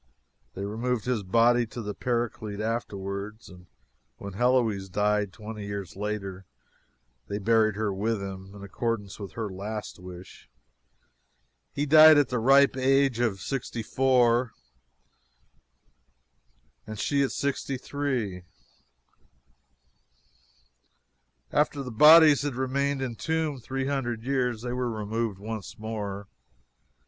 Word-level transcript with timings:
They 0.55 0.65
removed 0.65 1.05
his 1.05 1.21
body 1.21 1.67
to 1.67 1.79
the 1.79 1.93
Paraclete 1.93 2.59
afterward, 2.59 3.37
and 3.47 3.67
when 4.17 4.33
Heloise 4.33 4.89
died, 4.89 5.31
twenty 5.31 5.67
years 5.67 5.95
later, 5.95 6.47
they 7.27 7.37
buried 7.37 7.75
her 7.75 7.93
with 7.93 8.19
him, 8.19 8.55
in 8.55 8.63
accordance 8.63 9.19
with 9.19 9.33
her 9.33 9.47
last 9.51 9.99
wish. 9.99 10.49
He 11.71 11.85
died 11.85 12.17
at 12.17 12.29
the 12.29 12.39
ripe 12.39 12.75
age 12.75 13.19
of 13.19 13.41
64, 13.41 14.53
and 16.87 16.97
she 16.97 17.21
at 17.21 17.31
63. 17.31 18.41
After 21.51 21.83
the 21.83 21.91
bodies 21.91 22.41
had 22.41 22.55
remained 22.55 23.03
entombed 23.03 23.61
three 23.61 23.85
hundred 23.85 24.23
years, 24.23 24.63
they 24.63 24.73
were 24.73 24.89
removed 24.89 25.37
once 25.37 25.77
more. 25.77 26.25